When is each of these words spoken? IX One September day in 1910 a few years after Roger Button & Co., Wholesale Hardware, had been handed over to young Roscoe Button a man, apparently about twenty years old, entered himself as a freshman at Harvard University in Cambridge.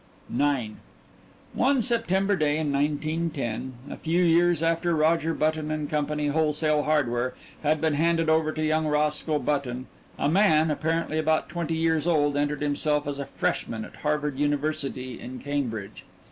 IX 0.35 0.73
One 1.53 1.79
September 1.79 2.35
day 2.35 2.57
in 2.57 2.73
1910 2.73 3.73
a 3.93 3.97
few 3.97 4.23
years 4.23 4.63
after 4.63 4.95
Roger 4.95 5.35
Button 5.35 5.69
& 5.87 5.87
Co., 5.87 6.31
Wholesale 6.31 6.81
Hardware, 6.81 7.35
had 7.61 7.79
been 7.79 7.93
handed 7.93 8.27
over 8.27 8.51
to 8.51 8.65
young 8.65 8.87
Roscoe 8.87 9.37
Button 9.37 9.85
a 10.17 10.27
man, 10.27 10.71
apparently 10.71 11.19
about 11.19 11.49
twenty 11.49 11.75
years 11.75 12.07
old, 12.07 12.35
entered 12.35 12.63
himself 12.63 13.05
as 13.05 13.19
a 13.19 13.27
freshman 13.27 13.85
at 13.85 13.97
Harvard 13.97 14.39
University 14.39 15.19
in 15.19 15.37
Cambridge. 15.37 16.03